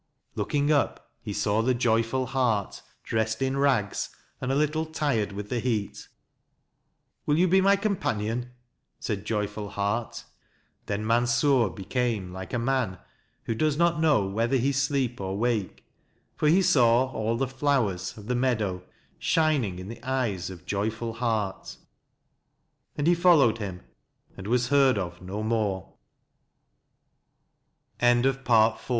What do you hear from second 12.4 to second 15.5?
a man MANSUR 55 who does not know whether he sleep or